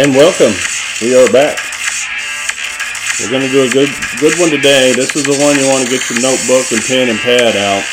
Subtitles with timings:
[0.00, 0.56] And welcome.
[1.04, 1.60] We are back.
[3.20, 4.96] We're going to do a good good one today.
[4.96, 7.84] This is the one you want to get your notebook and pen and pad out.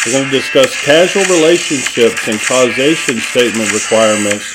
[0.00, 4.48] We're going to discuss casual relationships and causation statement requirements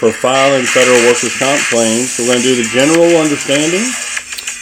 [0.00, 2.16] for filing federal workers' comp claims.
[2.16, 3.84] We're going to do the general understanding.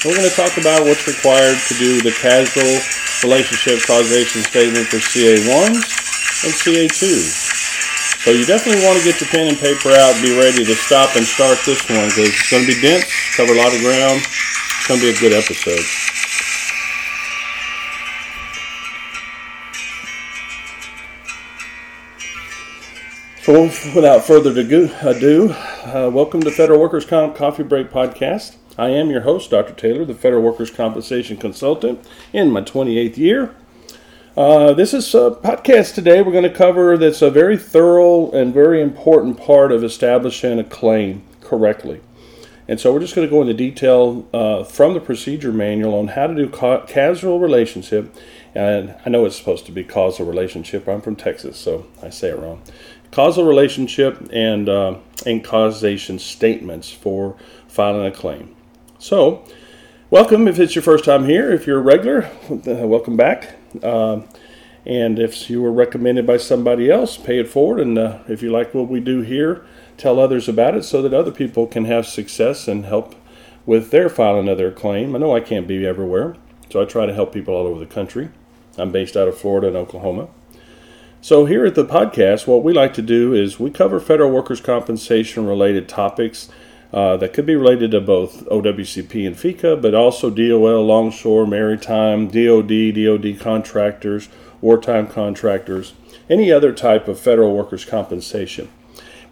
[0.02, 2.74] We're going to talk about what's required to do the casual
[3.22, 5.78] relationship causation statement for CA1s
[6.42, 7.43] and CA2s.
[8.24, 10.74] So you definitely want to get your pen and paper out and be ready to
[10.74, 13.04] stop and start this one because it's going to be dense,
[13.36, 14.22] cover a lot of ground.
[14.24, 15.84] It's going to be a good episode.
[23.42, 28.56] So without further ado, uh, welcome to Federal Workers Comp Coffee Break Podcast.
[28.78, 29.74] I am your host, Dr.
[29.74, 33.54] Taylor, the Federal Workers Compensation Consultant in my 28th year.
[34.36, 38.52] Uh, this is a podcast today we're going to cover that's a very thorough and
[38.52, 42.00] very important part of establishing a claim correctly.
[42.66, 46.08] And so we're just going to go into detail uh, from the procedure manual on
[46.08, 48.12] how to do ca- casual relationship.
[48.56, 50.88] And I know it's supposed to be causal relationship.
[50.88, 52.60] I'm from Texas, so I say it wrong.
[53.12, 57.36] Causal relationship and, uh, and causation statements for
[57.68, 58.56] filing a claim.
[58.98, 59.44] So,
[60.10, 61.52] welcome if it's your first time here.
[61.52, 63.58] If you're a regular, welcome back.
[63.82, 64.22] Uh,
[64.86, 67.80] and if you were recommended by somebody else, pay it forward.
[67.80, 69.64] And uh, if you like what we do here,
[69.96, 73.14] tell others about it so that other people can have success and help
[73.66, 75.16] with their filing of their claim.
[75.16, 76.36] I know I can't be everywhere,
[76.70, 78.28] so I try to help people all over the country.
[78.76, 80.28] I'm based out of Florida and Oklahoma.
[81.20, 84.60] So, here at the podcast, what we like to do is we cover federal workers'
[84.60, 86.50] compensation related topics
[86.94, 92.28] uh, that could be related to both OWCP and FECA, but also DOL, longshore, maritime,
[92.28, 94.28] DOD, DOD contractors,
[94.60, 95.94] wartime contractors,
[96.30, 98.68] any other type of federal workers' compensation.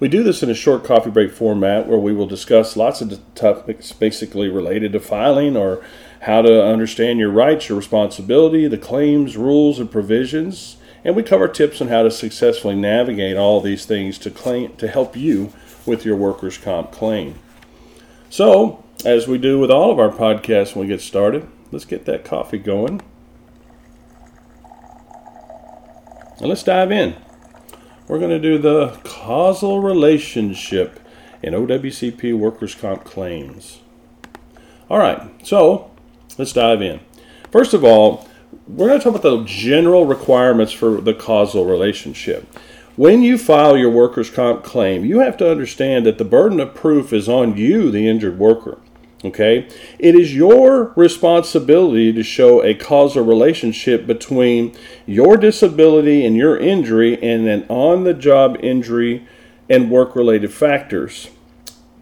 [0.00, 3.20] We do this in a short coffee break format where we will discuss lots of
[3.36, 5.84] topics basically related to filing or
[6.22, 10.78] how to understand your rights, your responsibility, the claims, rules, and provisions.
[11.04, 14.88] And we cover tips on how to successfully navigate all these things to claim to
[14.88, 15.52] help you
[15.86, 17.38] with your workers' comp claim.
[18.32, 22.06] So, as we do with all of our podcasts when we get started, let's get
[22.06, 23.02] that coffee going.
[26.38, 27.14] And let's dive in.
[28.08, 30.98] We're going to do the causal relationship
[31.42, 33.80] in OWCP workers' comp claims.
[34.88, 35.90] All right, so
[36.38, 37.00] let's dive in.
[37.50, 38.26] First of all,
[38.66, 42.46] we're going to talk about the general requirements for the causal relationship.
[42.96, 46.74] When you file your workers' comp claim, you have to understand that the burden of
[46.74, 48.78] proof is on you, the injured worker.
[49.24, 49.66] Okay?
[49.98, 54.74] It is your responsibility to show a causal relationship between
[55.06, 59.26] your disability and your injury and an on the job injury
[59.70, 61.30] and work related factors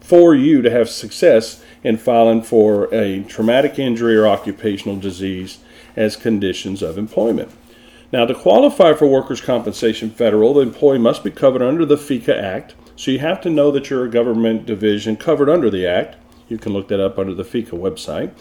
[0.01, 5.59] for you to have success in filing for a traumatic injury or occupational disease
[5.95, 7.53] as conditions of employment.
[8.13, 12.37] Now, to qualify for workers' compensation federal, the employee must be covered under the FECA
[12.37, 12.75] Act.
[12.97, 16.17] So you have to know that you're a government division covered under the Act.
[16.49, 18.33] You can look that up under the FECA website.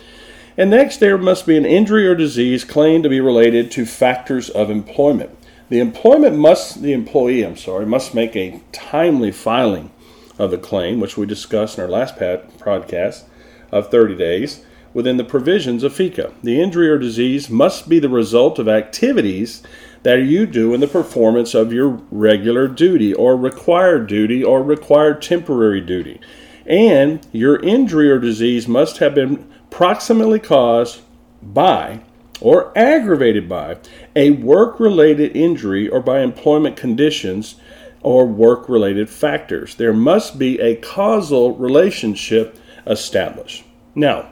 [0.58, 4.50] And next, there must be an injury or disease claimed to be related to factors
[4.50, 5.38] of employment.
[5.70, 9.92] The employment must, the employee, I'm sorry, must make a timely filing
[10.40, 13.26] of the claim, which we discussed in our last podcast
[13.72, 16.34] of 30 days within the provisions of FECA.
[16.44, 19.64] The injury or disease must be the result of activities
[20.04, 25.22] that you do in the performance of your regular duty or required duty or required
[25.22, 26.20] temporary duty.
[26.66, 31.02] And your injury or disease must have been proximately caused
[31.42, 32.02] by
[32.42, 33.78] or aggravated by
[34.16, 37.56] a work related injury or by employment conditions
[38.02, 39.76] or work related factors.
[39.76, 42.58] There must be a causal relationship
[42.88, 43.66] established.
[43.94, 44.30] Now,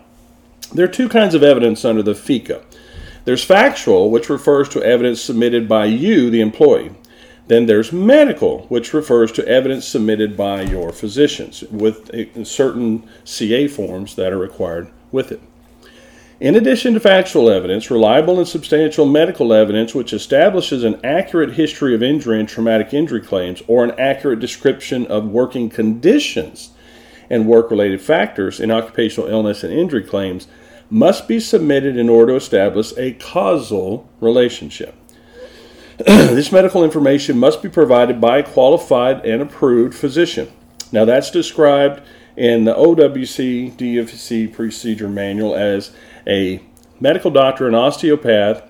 [0.73, 2.63] there are two kinds of evidence under the FECA.
[3.25, 6.91] There's factual, which refers to evidence submitted by you, the employee.
[7.47, 13.67] Then there's medical, which refers to evidence submitted by your physicians with uh, certain CA
[13.67, 15.41] forms that are required with it.
[16.39, 21.95] In addition to factual evidence, reliable and substantial medical evidence which establishes an accurate history
[21.95, 26.71] of injury and traumatic injury claims or an accurate description of working conditions
[27.29, 30.47] and work related factors in occupational illness and injury claims
[30.89, 34.95] must be submitted in order to establish a causal relationship.
[35.97, 40.51] this medical information must be provided by a qualified and approved physician.
[40.91, 42.01] Now, that's described
[42.37, 45.91] in the OWC DFC procedure manual as
[46.25, 46.61] a
[46.99, 48.61] medical doctor, an osteopath,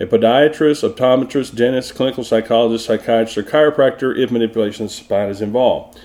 [0.00, 5.40] a podiatrist, optometrist, dentist, clinical psychologist, psychiatrist, or chiropractor if manipulation of the spine is
[5.40, 6.00] involved.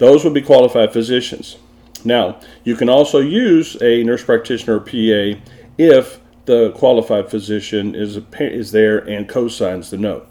[0.00, 1.58] Those would be qualified physicians.
[2.06, 5.38] Now, you can also use a nurse practitioner or PA
[5.76, 10.26] if the qualified physician is, is there and co-signs the note.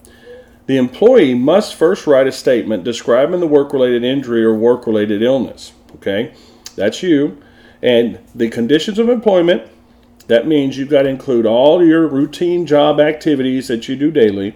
[0.65, 5.73] The employee must first write a statement describing the work-related injury or work-related illness.
[5.95, 6.33] Okay,
[6.75, 7.39] that's you.
[7.83, 9.69] And the conditions of employment,
[10.25, 14.55] that means you've got to include all your routine job activities that you do daily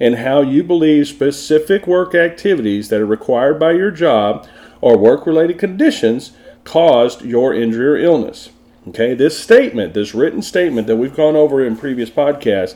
[0.00, 4.46] and how you believe specific work activities that are required by your job
[4.80, 6.32] or work related conditions
[6.64, 8.50] caused your injury or illness.
[8.88, 12.74] Okay, this statement, this written statement that we've gone over in previous podcasts,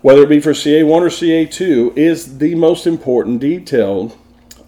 [0.00, 4.16] whether it be for CA1 or CA2, is the most important detail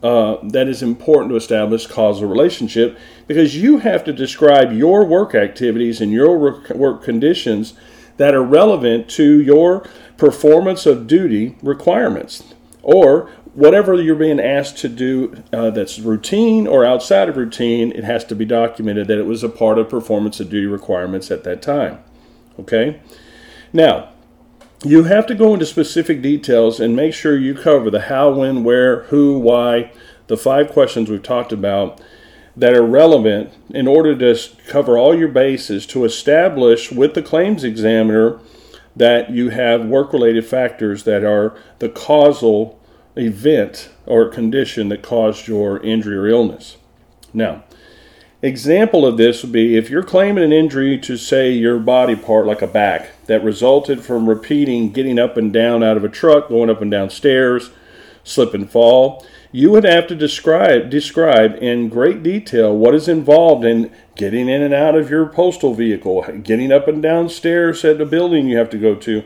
[0.03, 5.35] uh, that is important to establish causal relationship because you have to describe your work
[5.35, 7.75] activities and your work conditions
[8.21, 9.83] that are relevant to your
[10.19, 12.53] performance of duty requirements
[12.83, 18.05] or whatever you're being asked to do uh, that's routine or outside of routine, it
[18.05, 21.45] has to be documented that it was a part of performance of duty requirements at
[21.45, 21.99] that time.
[22.59, 23.01] Okay?
[23.73, 24.11] Now,
[24.85, 28.65] you have to go into specific details and make sure you cover the how, when,
[28.65, 29.93] where, who, why,
[30.27, 31.99] the five questions we've talked about
[32.61, 37.65] that are relevant in order to cover all your bases to establish with the claims
[37.65, 38.39] examiner
[38.95, 42.79] that you have work related factors that are the causal
[43.17, 46.77] event or condition that caused your injury or illness.
[47.33, 47.65] Now,
[48.43, 52.45] example of this would be if you're claiming an injury to say your body part
[52.45, 56.51] like a back that resulted from repeating getting up and down out of a truck,
[56.51, 57.71] going up and down stairs,
[58.23, 63.65] slip and fall, you would have to describe describe in great detail what is involved
[63.65, 67.99] in getting in and out of your postal vehicle, getting up and down stairs at
[67.99, 69.25] the building you have to go to,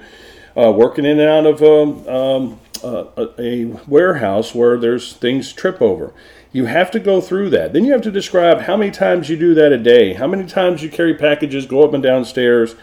[0.57, 5.83] uh, working in and out of um, um, uh, a warehouse where there's things trip
[5.83, 6.15] over.
[6.53, 7.73] You have to go through that.
[7.73, 10.47] Then you have to describe how many times you do that a day, how many
[10.47, 12.77] times you carry packages, go up and down stairs.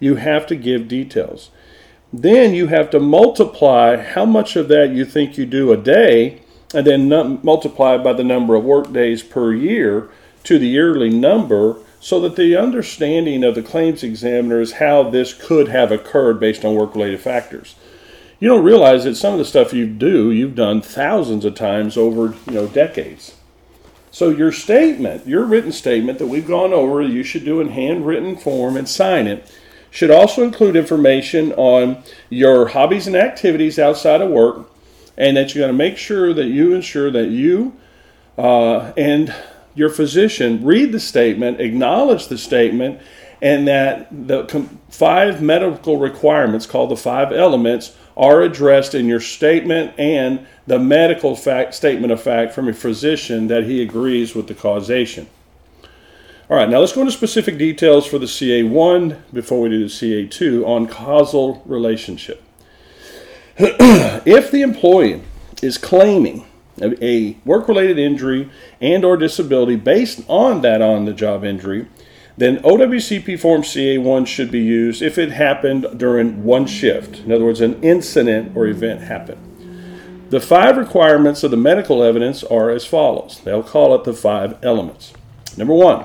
[0.00, 1.50] You have to give details.
[2.12, 6.40] Then you have to multiply how much of that you think you do a day
[6.74, 10.08] and then multiply by the number of work days per year
[10.44, 15.34] to the yearly number so that the understanding of the claims examiner is how this
[15.34, 17.74] could have occurred based on work related factors
[18.40, 21.96] you don't realize that some of the stuff you do, you've done thousands of times
[21.96, 23.34] over you know decades.
[24.10, 28.36] So your statement, your written statement that we've gone over, you should do in handwritten
[28.36, 29.52] form and sign it,
[29.90, 34.70] should also include information on your hobbies and activities outside of work,
[35.18, 37.76] and that you got to make sure that you ensure that you
[38.38, 39.34] uh, and
[39.74, 43.00] your physician read the statement, acknowledge the statement,
[43.42, 49.92] and that the five medical requirements called the five elements are addressed in your statement
[49.98, 54.54] and the medical fact, statement of fact from a physician that he agrees with the
[54.54, 55.28] causation.
[56.50, 59.84] All right, now let's go into specific details for the CA1 before we do the
[59.86, 62.42] CA2 on causal relationship.
[64.24, 65.20] if the employee
[65.62, 66.46] is claiming
[66.80, 68.48] a work-related injury
[68.80, 71.88] and or disability based on that on the job injury,
[72.36, 77.18] then OWCP Form CA1 should be used if it happened during one shift.
[77.18, 80.28] In other words, an incident or event happened.
[80.30, 83.40] The five requirements of the medical evidence are as follows.
[83.42, 85.12] They'll call it the five elements.
[85.56, 86.04] Number one,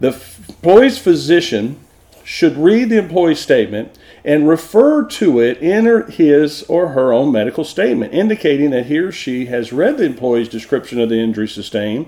[0.00, 0.18] the
[0.48, 1.78] employee's physician
[2.24, 7.64] should read the employee statement and refer to it in his or her own medical
[7.64, 12.06] statement, indicating that he or she has read the employee's description of the injury sustained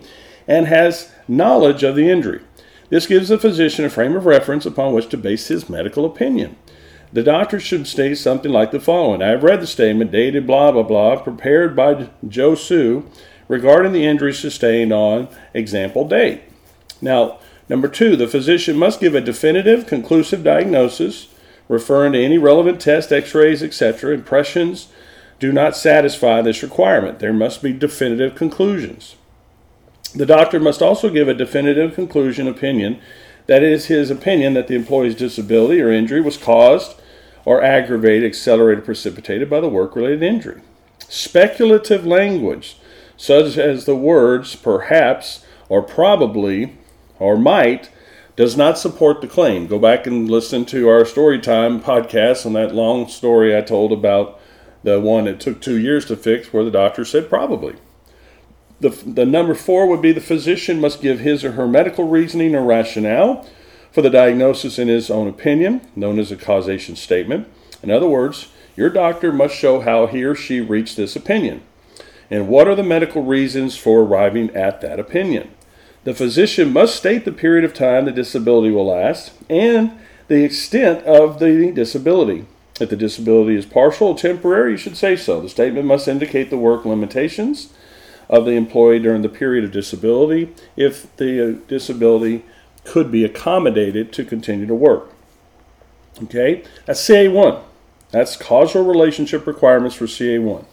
[0.48, 2.40] and has knowledge of the injury.
[2.88, 6.56] This gives the physician a frame of reference upon which to base his medical opinion.
[7.12, 10.72] The doctor should state something like the following I have read the statement dated blah
[10.72, 13.08] blah blah, prepared by Joe Sue
[13.48, 16.42] regarding the injury sustained on example date.
[17.00, 21.28] Now, number two, the physician must give a definitive, conclusive diagnosis
[21.68, 24.14] referring to any relevant tests, x rays, etc.
[24.14, 24.88] Impressions
[25.38, 27.18] do not satisfy this requirement.
[27.18, 29.16] There must be definitive conclusions.
[30.14, 33.00] The doctor must also give a definitive conclusion opinion
[33.46, 37.00] that it is his opinion that the employee's disability or injury was caused
[37.44, 40.60] or aggravated, accelerated, precipitated by the work related injury.
[41.08, 42.76] Speculative language,
[43.16, 46.76] such as the words perhaps or probably
[47.18, 47.90] or might,
[48.36, 49.66] does not support the claim.
[49.66, 53.92] Go back and listen to our story time podcast on that long story I told
[53.92, 54.38] about
[54.82, 57.76] the one that took two years to fix, where the doctor said probably.
[58.78, 62.54] The, the number four would be the physician must give his or her medical reasoning
[62.54, 63.48] or rationale
[63.90, 67.48] for the diagnosis in his own opinion, known as a causation statement.
[67.82, 71.62] In other words, your doctor must show how he or she reached this opinion.
[72.30, 75.55] And what are the medical reasons for arriving at that opinion?
[76.06, 79.90] The physician must state the period of time the disability will last and
[80.28, 82.46] the extent of the disability.
[82.80, 85.40] If the disability is partial or temporary, you should say so.
[85.40, 87.72] The statement must indicate the work limitations
[88.28, 92.44] of the employee during the period of disability if the disability
[92.84, 95.10] could be accommodated to continue to work.
[96.22, 97.64] Okay, that's CA1.
[98.12, 100.66] That's causal relationship requirements for CA1.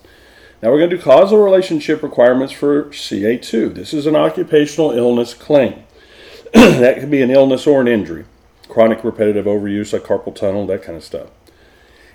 [0.63, 3.75] Now we're going to do causal relationship requirements for CA2.
[3.75, 5.83] This is an occupational illness claim.
[6.53, 8.23] that could be an illness or an injury,
[8.69, 11.27] chronic repetitive overuse like carpal tunnel, that kind of stuff.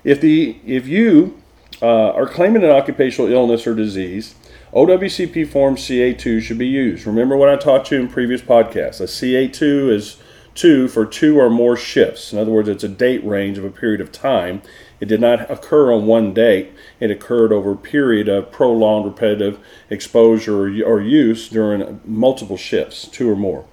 [0.03, 1.43] If the if you
[1.83, 4.35] uh, are claiming an occupational illness or disease,
[4.73, 7.07] OWCP form CA2 should be used.
[7.07, 8.99] Remember what I taught you in previous podcasts.
[8.99, 10.17] A CA2 is
[10.55, 12.33] two for two or more shifts.
[12.33, 14.63] In other words, it's a date range of a period of time.
[15.01, 16.73] It did not occur on one date.
[17.01, 19.59] It occurred over a period of prolonged repetitive
[19.91, 23.65] exposure or use during multiple shifts, two or more.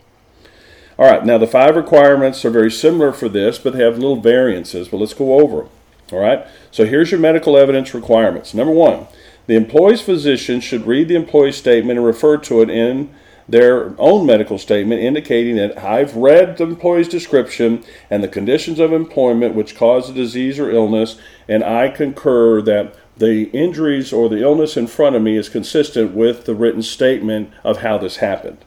[0.97, 4.21] All right, now the five requirements are very similar for this, but they have little
[4.21, 4.87] variances.
[4.87, 5.69] But let's go over them.
[6.11, 8.53] All right, so here's your medical evidence requirements.
[8.53, 9.07] Number one,
[9.47, 13.13] the employee's physician should read the employee statement and refer to it in
[13.47, 18.91] their own medical statement indicating that I've read the employee's description and the conditions of
[18.91, 24.41] employment which cause the disease or illness, and I concur that the injuries or the
[24.41, 28.57] illness in front of me is consistent with the written statement of how this happened.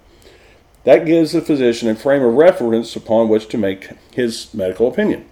[0.84, 5.26] That gives the physician a frame of reference upon which to make his medical opinion.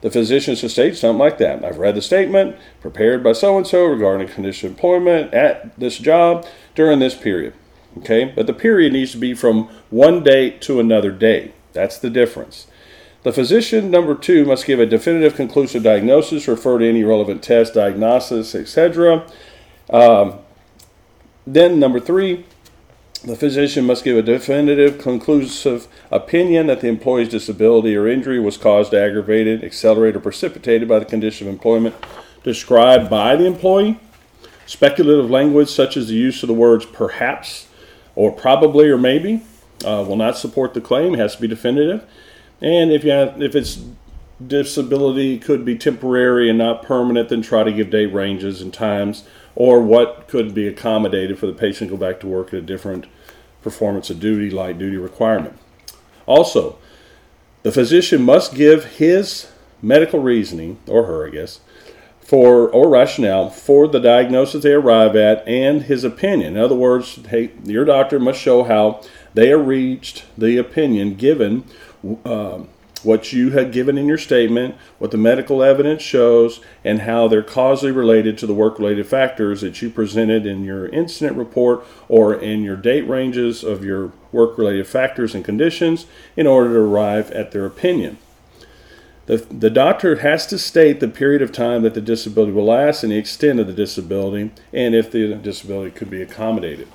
[0.00, 1.62] The physician should state something like that.
[1.64, 5.98] I've read the statement prepared by so and so regarding condition of employment at this
[5.98, 7.52] job during this period.
[8.00, 11.52] Okay, but the period needs to be from one date to another date.
[11.72, 12.66] That's the difference.
[13.22, 17.74] The physician, number two, must give a definitive conclusive diagnosis, refer to any relevant test,
[17.74, 19.26] diagnosis, etc.
[19.90, 20.38] Um,
[21.46, 22.46] then, number three,
[23.22, 28.56] the physician must give a definitive, conclusive opinion that the employee's disability or injury was
[28.56, 31.94] caused, aggravated, accelerated, or precipitated by the condition of employment
[32.42, 34.00] described by the employee.
[34.64, 37.66] Speculative language, such as the use of the words perhaps,
[38.20, 39.40] or probably or maybe
[39.82, 41.14] uh, will not support the claim.
[41.14, 42.06] It has to be definitive.
[42.60, 43.82] And if you have, if it's
[44.46, 49.24] disability could be temporary and not permanent, then try to give date ranges and times
[49.54, 52.62] or what could be accommodated for the patient to go back to work at a
[52.62, 53.06] different
[53.62, 55.58] performance of duty, light duty requirement.
[56.26, 56.76] Also,
[57.62, 59.50] the physician must give his
[59.80, 61.60] medical reasoning, or her, I guess,
[62.30, 66.54] for or rationale for the diagnosis they arrive at and his opinion.
[66.56, 69.02] In other words, hey, your doctor must show how
[69.34, 71.64] they reached the opinion given
[72.24, 72.60] uh,
[73.02, 77.42] what you had given in your statement, what the medical evidence shows, and how they're
[77.42, 82.32] causally related to the work related factors that you presented in your incident report or
[82.32, 86.06] in your date ranges of your work related factors and conditions
[86.36, 88.18] in order to arrive at their opinion.
[89.30, 93.04] The, the doctor has to state the period of time that the disability will last
[93.04, 96.88] and the extent of the disability, and if the disability could be accommodated.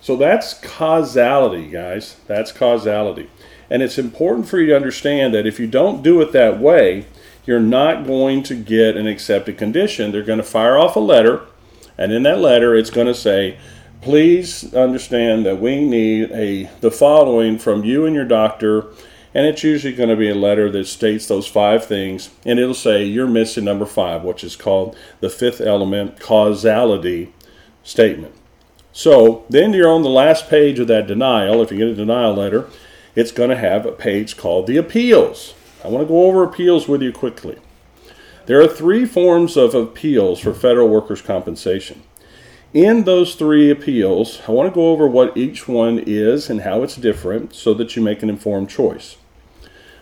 [0.00, 2.14] So that's causality, guys.
[2.28, 3.28] That's causality.
[3.68, 7.06] And it's important for you to understand that if you don't do it that way,
[7.44, 10.12] you're not going to get an accepted condition.
[10.12, 11.44] They're going to fire off a letter,
[11.98, 13.58] and in that letter, it's going to say,
[14.00, 18.92] please understand that we need a the following from you and your doctor
[19.34, 22.74] and it's usually going to be a letter that states those five things, and it'll
[22.74, 27.32] say you're missing number five, which is called the fifth element causality
[27.82, 28.34] statement.
[28.92, 31.62] So then you're on the last page of that denial.
[31.62, 32.68] If you get a denial letter,
[33.14, 35.54] it's going to have a page called the appeals.
[35.84, 37.58] I want to go over appeals with you quickly.
[38.46, 42.02] There are three forms of appeals for federal workers' compensation.
[42.72, 46.82] In those three appeals, I want to go over what each one is and how
[46.82, 49.16] it's different so that you make an informed choice.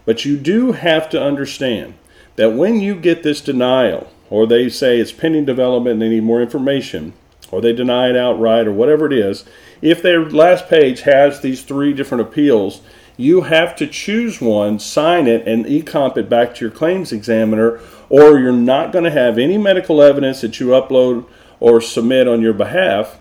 [0.09, 1.93] But you do have to understand
[2.37, 6.23] that when you get this denial, or they say it's pending development and they need
[6.23, 7.12] more information,
[7.50, 9.45] or they deny it outright, or whatever it is,
[9.83, 12.81] if their last page has these three different appeals,
[13.19, 17.79] you have to choose one, sign it, and e-comp it back to your claims examiner,
[18.09, 21.27] or you're not going to have any medical evidence that you upload
[21.61, 23.19] or submit on your behalf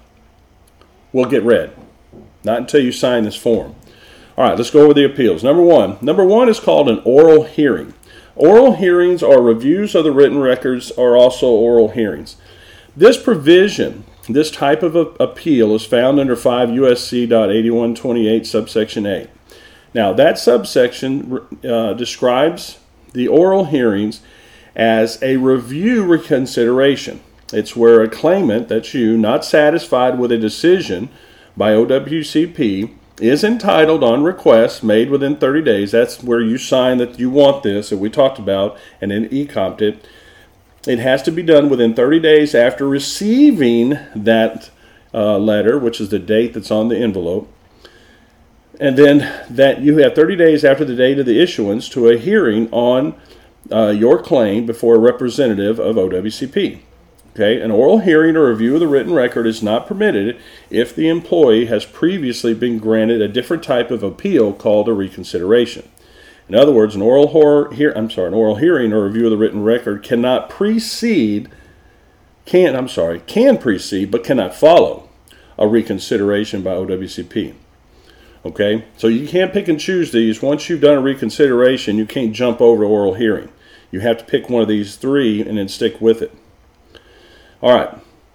[1.12, 1.70] will get read.
[2.46, 3.76] Not until you sign this form.
[4.38, 5.44] All right, let's go over the appeals.
[5.44, 5.98] Number one.
[6.00, 7.96] Number one is called an oral hearing.
[8.36, 12.38] Oral hearings are reviews of the written records, are also oral hearings.
[12.96, 19.28] This provision, this type of appeal, is found under 5 USC USC.8128, subsection A.
[19.96, 22.78] Now, that subsection uh, describes
[23.14, 24.22] the oral hearings
[24.76, 27.22] as a review reconsideration.
[27.52, 31.10] It's where a claimant, that's you, not satisfied with a decision
[31.56, 35.92] by OWCP, is entitled on request made within 30 days.
[35.92, 39.82] That's where you sign that you want this, that we talked about, and then e-comped
[39.82, 40.08] it.
[40.86, 44.70] It has to be done within 30 days after receiving that
[45.14, 47.52] uh, letter, which is the date that's on the envelope.
[48.80, 52.18] And then that you have 30 days after the date of the issuance to a
[52.18, 53.20] hearing on
[53.72, 56.82] uh, your claim before a representative of OWCP.
[57.40, 60.40] Okay, an oral hearing or review of the written record is not permitted
[60.72, 65.88] if the employee has previously been granted a different type of appeal called a reconsideration.
[66.50, 69.30] In other words, an oral hor- here, I'm sorry, an oral hearing or review of
[69.30, 71.48] the written record cannot precede
[72.48, 75.08] can I'm sorry, can precede but cannot follow
[75.60, 77.54] a reconsideration by OWCP.
[78.46, 78.86] Okay?
[78.98, 80.42] So you can't pick and choose these.
[80.42, 83.52] Once you've done a reconsideration, you can't jump over to oral hearing.
[83.92, 86.34] You have to pick one of these three and then stick with it.
[87.62, 87.90] All right.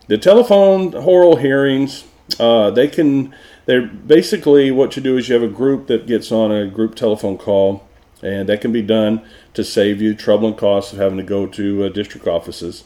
[0.08, 2.04] The telephone oral hearings,
[2.40, 3.32] uh, they can,
[3.66, 6.96] they're basically what you do is you have a group that gets on a group
[6.96, 7.88] telephone call,
[8.20, 9.22] and that can be done
[9.54, 12.82] to save you trouble and costs of having to go to uh, district offices.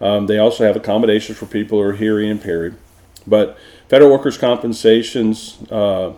[0.00, 2.76] Um, they also have accommodations for people who are hearing impaired.
[3.26, 6.12] But federal workers' compensations uh,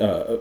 [0.00, 0.36] uh,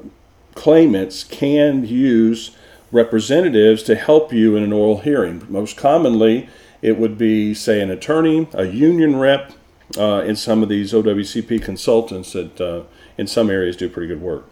[0.55, 2.51] claimants can use
[2.91, 5.45] representatives to help you in an oral hearing.
[5.49, 6.49] Most commonly,
[6.81, 9.53] it would be, say, an attorney, a union rep,
[9.97, 12.83] uh, and some of these OWCP consultants that uh,
[13.17, 14.47] in some areas do pretty good work.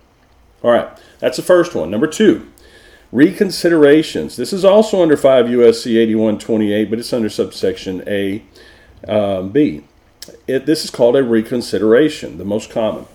[0.64, 1.92] All right, that's the first one.
[1.92, 2.50] Number two,
[3.14, 4.36] reconsiderations.
[4.36, 8.44] This is also under 5 USC 8128, but it's under subsection A,
[9.08, 9.84] um, B.
[10.48, 13.06] It, this is called a reconsideration, the most common.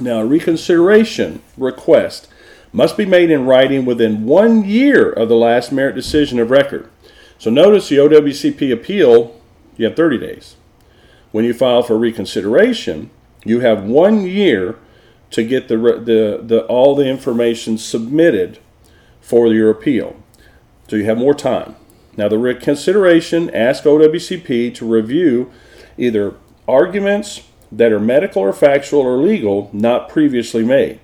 [0.00, 2.28] Now, a reconsideration request
[2.72, 6.88] must be made in writing within one year of the last merit decision of record.
[7.40, 9.40] So notice the OWCP appeal,
[9.78, 10.56] you have 30 days.
[11.32, 13.08] When you file for reconsideration,
[13.46, 14.78] you have one year
[15.30, 18.58] to get the, the, the, all the information submitted
[19.22, 20.22] for your appeal.
[20.88, 21.76] So you have more time.
[22.14, 25.50] Now, the reconsideration asks OWCP to review
[25.96, 26.34] either
[26.68, 31.00] arguments that are medical or factual or legal not previously made.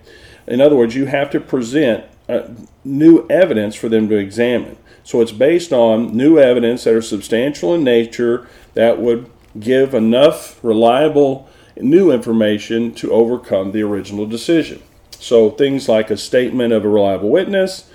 [0.46, 2.48] In other words, you have to present uh,
[2.84, 4.76] new evidence for them to examine.
[5.06, 10.58] So it's based on new evidence that are substantial in nature that would give enough
[10.64, 14.82] reliable new information to overcome the original decision.
[15.12, 17.88] So things like a statement of a reliable witness,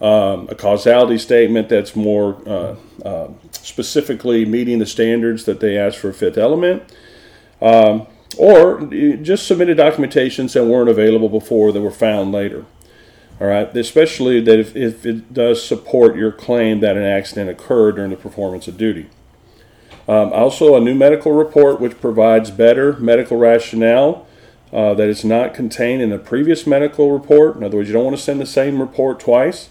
[0.00, 5.98] um, a causality statement that's more uh, uh, specifically meeting the standards that they ask
[5.98, 6.82] for fifth element,
[7.60, 8.06] um,
[8.38, 12.64] or just submitted documentations that weren't available before that were found later.
[13.44, 17.96] All right, especially that if, if it does support your claim that an accident occurred
[17.96, 19.10] during the performance of duty.
[20.08, 24.26] Um, also, a new medical report which provides better medical rationale
[24.72, 27.56] uh, that is not contained in a previous medical report.
[27.56, 29.68] In other words, you don't want to send the same report twice.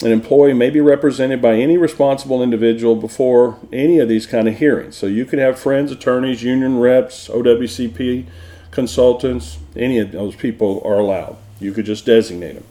[0.00, 4.56] An employee may be represented by any responsible individual before any of these kind of
[4.56, 4.96] hearings.
[4.96, 8.24] So you could have friends, attorneys, union reps, OWCP
[8.70, 11.36] consultants, any of those people are allowed.
[11.60, 12.64] You could just designate them.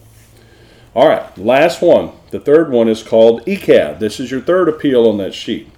[0.95, 2.11] All right, last one.
[2.29, 3.97] The third one is called ECAB.
[3.97, 5.71] This is your third appeal on that sheet.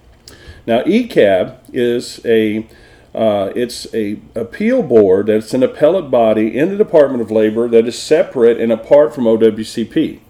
[0.66, 2.66] Now, ECAB is a
[3.14, 7.86] uh, it's a appeal board that's an appellate body in the Department of Labor that
[7.86, 10.20] is separate and apart from OWCP.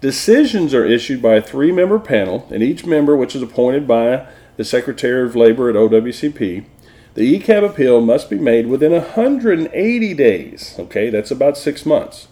[0.00, 4.64] Decisions are issued by a three-member panel, and each member, which is appointed by the
[4.64, 6.64] Secretary of Labor at OWCP,
[7.12, 10.76] the ECAB appeal must be made within 180 days.
[10.78, 12.28] Okay, that's about six months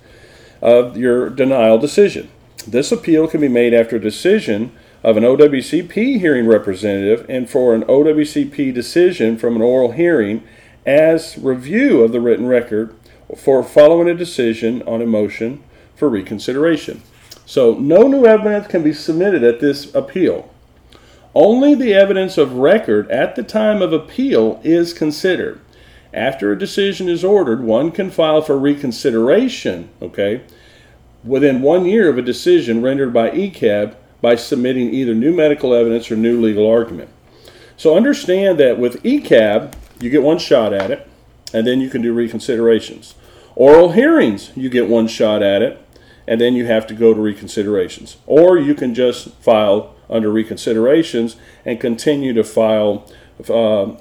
[0.61, 2.29] of your denial decision.
[2.67, 7.75] This appeal can be made after a decision of an OWCP hearing representative and for
[7.75, 10.43] an OWCP decision from an oral hearing
[10.85, 12.95] as review of the written record
[13.37, 15.63] for following a decision on a motion
[15.95, 17.03] for reconsideration.
[17.47, 20.53] So, no new evidence can be submitted at this appeal.
[21.35, 25.61] Only the evidence of record at the time of appeal is considered.
[26.13, 30.43] After a decision is ordered, one can file for reconsideration, okay,
[31.23, 36.11] within one year of a decision rendered by ECAB by submitting either new medical evidence
[36.11, 37.11] or new legal argument.
[37.77, 41.09] So understand that with ECAB, you get one shot at it,
[41.53, 43.15] and then you can do reconsiderations.
[43.55, 45.85] Oral hearings, you get one shot at it,
[46.27, 48.17] and then you have to go to reconsiderations.
[48.27, 53.11] Or you can just file under reconsiderations and continue to file
[53.49, 53.97] uh,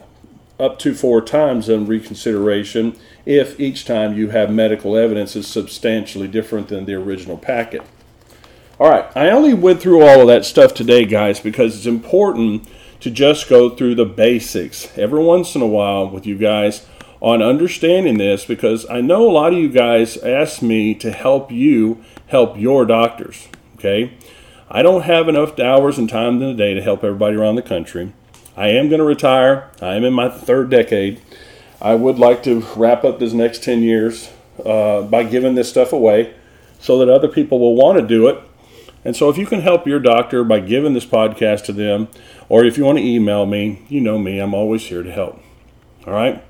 [0.59, 6.27] up to four times on reconsideration if each time you have medical evidence is substantially
[6.27, 7.81] different than the original packet.
[8.79, 12.67] All right, I only went through all of that stuff today, guys, because it's important
[12.99, 16.85] to just go through the basics every once in a while with you guys
[17.19, 21.51] on understanding this because I know a lot of you guys ask me to help
[21.51, 23.47] you help your doctors.
[23.75, 24.13] Okay.
[24.69, 27.61] I don't have enough hours and time in the day to help everybody around the
[27.61, 28.13] country.
[28.57, 29.69] I am going to retire.
[29.81, 31.21] I am in my third decade.
[31.79, 34.31] I would like to wrap up this next 10 years
[34.65, 36.33] uh, by giving this stuff away
[36.79, 38.41] so that other people will want to do it.
[39.05, 42.07] And so, if you can help your doctor by giving this podcast to them,
[42.49, 45.39] or if you want to email me, you know me, I'm always here to help.
[46.05, 46.43] All right?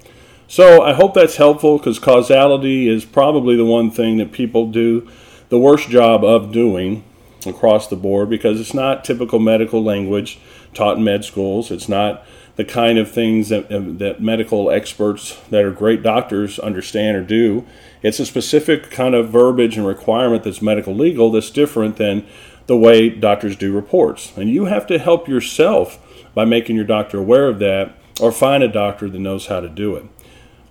[0.47, 5.07] So, I hope that's helpful because causality is probably the one thing that people do
[5.49, 7.03] the worst job of doing
[7.45, 10.39] across the board because it's not typical medical language
[10.77, 11.71] taught in med schools.
[11.71, 12.23] It's not
[12.55, 17.23] the kind of things that, uh, that medical experts that are great doctors understand or
[17.23, 17.65] do.
[18.01, 22.25] It's a specific kind of verbiage and requirement that's medical legal that's different than
[22.67, 24.33] the way doctors do reports.
[24.37, 25.99] And you have to help yourself
[26.33, 29.69] by making your doctor aware of that or find a doctor that knows how to
[29.69, 30.05] do it.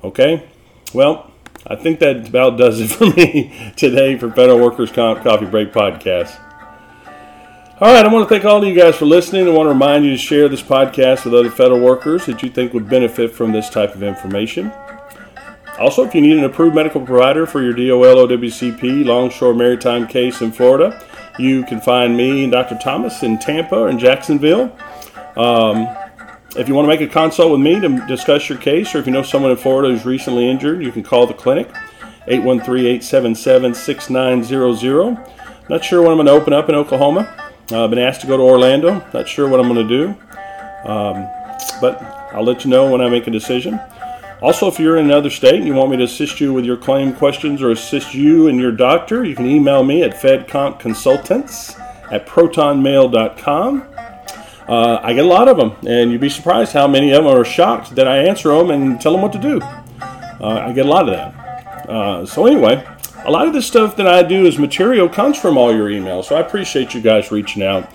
[0.05, 0.49] Okay?
[0.93, 1.33] Well,
[1.67, 5.73] I think that about does it for me today for Federal Workers Comp Coffee Break
[5.73, 6.46] Podcast.
[7.79, 9.47] All right, I want to thank all of you guys for listening.
[9.47, 12.49] I want to remind you to share this podcast with other federal workers that you
[12.49, 14.73] think would benefit from this type of information.
[15.79, 20.41] Also, if you need an approved medical provider for your DOL OWCP Longshore Maritime case
[20.41, 21.05] in Florida,
[21.39, 22.79] you can find me and Dr.
[22.83, 24.75] Thomas in Tampa and Jacksonville.
[25.37, 25.87] Um,
[26.57, 29.07] if you want to make a consult with me to discuss your case, or if
[29.07, 31.69] you know someone in Florida who's recently injured, you can call the clinic
[32.27, 35.19] 813 877 6900.
[35.69, 37.46] Not sure when I'm going to open up in Oklahoma.
[37.71, 39.05] I've been asked to go to Orlando.
[39.13, 40.09] Not sure what I'm going to do,
[40.89, 41.29] um,
[41.81, 42.01] but
[42.33, 43.81] I'll let you know when I make a decision.
[44.43, 46.77] Also, if you're in another state and you want me to assist you with your
[46.77, 51.81] claim questions or assist you and your doctor, you can email me at fedcompconsultants
[52.13, 53.83] at protonmail.com.
[54.69, 57.33] Uh, I get a lot of them, and you'd be surprised how many of them
[57.33, 59.61] are shocked that I answer them and tell them what to do.
[59.61, 61.89] Uh, I get a lot of that.
[61.89, 62.85] Uh, so, anyway,
[63.27, 66.27] a lot of the stuff that I do as material comes from all your emails.
[66.27, 67.91] So I appreciate you guys reaching out,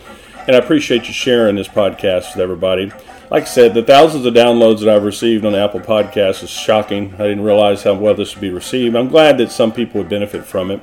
[0.46, 2.92] and I appreciate you sharing this podcast with everybody.
[3.30, 7.14] Like I said, the thousands of downloads that I've received on Apple Podcasts is shocking.
[7.14, 8.94] I didn't realize how well this would be received.
[8.94, 10.82] I'm glad that some people would benefit from it.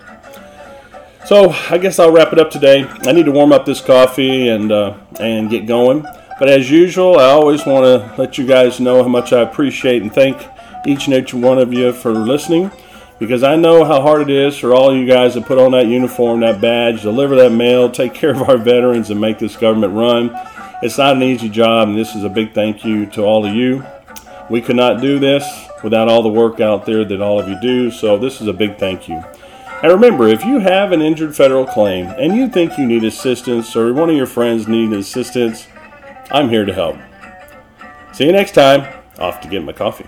[1.26, 2.84] So I guess I'll wrap it up today.
[3.02, 6.06] I need to warm up this coffee and uh, and get going.
[6.38, 10.00] But as usual, I always want to let you guys know how much I appreciate
[10.00, 10.42] and thank
[10.86, 12.70] each and every one of you for listening
[13.18, 15.86] because I know how hard it is for all you guys to put on that
[15.86, 19.94] uniform, that badge, deliver that mail, take care of our veterans, and make this government
[19.94, 20.30] run.
[20.82, 23.54] It's not an easy job, and this is a big thank you to all of
[23.54, 23.84] you.
[24.48, 25.44] We could not do this
[25.82, 28.52] without all the work out there that all of you do, so this is a
[28.52, 29.22] big thank you.
[29.82, 33.76] And remember, if you have an injured federal claim and you think you need assistance
[33.76, 35.68] or one of your friends needs assistance,
[36.32, 36.96] I'm here to help.
[38.12, 38.92] See you next time.
[39.18, 40.06] Off to get my coffee.